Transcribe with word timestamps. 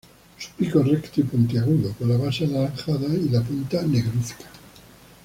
Su 0.39 0.49
pico 0.53 0.79
es 0.79 0.87
recto 0.87 1.21
y 1.21 1.23
puntiagudo, 1.23 1.93
con 1.93 2.09
la 2.09 2.17
base 2.17 2.45
anaranjada 2.45 3.05
y 3.07 3.29
la 3.29 3.41
punta 3.43 3.83
negruzca. 3.83 4.49